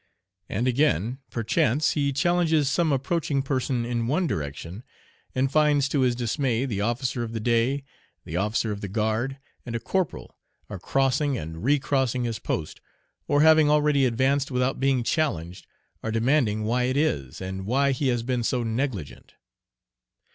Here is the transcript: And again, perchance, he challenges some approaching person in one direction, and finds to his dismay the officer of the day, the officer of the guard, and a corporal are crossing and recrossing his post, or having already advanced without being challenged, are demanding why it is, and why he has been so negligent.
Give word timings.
And 0.49 0.67
again, 0.67 1.19
perchance, 1.29 1.91
he 1.91 2.11
challenges 2.11 2.67
some 2.67 2.91
approaching 2.91 3.43
person 3.43 3.85
in 3.85 4.07
one 4.07 4.25
direction, 4.25 4.81
and 5.35 5.51
finds 5.51 5.87
to 5.89 5.99
his 5.99 6.15
dismay 6.15 6.65
the 6.65 6.81
officer 6.81 7.21
of 7.21 7.33
the 7.33 7.39
day, 7.39 7.83
the 8.25 8.35
officer 8.35 8.71
of 8.71 8.81
the 8.81 8.87
guard, 8.87 9.37
and 9.63 9.75
a 9.75 9.79
corporal 9.79 10.35
are 10.71 10.79
crossing 10.79 11.37
and 11.37 11.63
recrossing 11.63 12.23
his 12.23 12.39
post, 12.39 12.81
or 13.27 13.41
having 13.43 13.69
already 13.69 14.05
advanced 14.05 14.49
without 14.49 14.79
being 14.79 15.03
challenged, 15.03 15.67
are 16.01 16.09
demanding 16.09 16.63
why 16.63 16.85
it 16.85 16.97
is, 16.97 17.39
and 17.39 17.67
why 17.67 17.91
he 17.91 18.07
has 18.07 18.23
been 18.23 18.41
so 18.41 18.63
negligent. 18.63 19.35